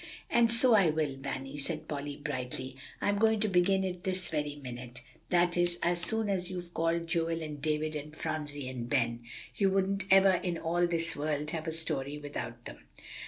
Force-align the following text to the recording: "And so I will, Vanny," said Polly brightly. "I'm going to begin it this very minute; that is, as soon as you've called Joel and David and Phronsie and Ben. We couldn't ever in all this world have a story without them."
"And 0.31 0.51
so 0.51 0.73
I 0.73 0.89
will, 0.89 1.15
Vanny," 1.15 1.59
said 1.59 1.87
Polly 1.87 2.15
brightly. 2.17 2.75
"I'm 3.01 3.19
going 3.19 3.39
to 3.41 3.47
begin 3.47 3.83
it 3.83 4.03
this 4.03 4.29
very 4.29 4.55
minute; 4.55 5.03
that 5.29 5.55
is, 5.55 5.77
as 5.83 6.01
soon 6.01 6.27
as 6.27 6.49
you've 6.49 6.73
called 6.73 7.05
Joel 7.05 7.39
and 7.43 7.61
David 7.61 7.95
and 7.95 8.15
Phronsie 8.15 8.67
and 8.67 8.89
Ben. 8.89 9.21
We 9.59 9.67
couldn't 9.69 10.05
ever 10.09 10.39
in 10.41 10.57
all 10.57 10.87
this 10.87 11.15
world 11.15 11.51
have 11.51 11.67
a 11.67 11.71
story 11.71 12.17
without 12.17 12.65
them." 12.65 12.79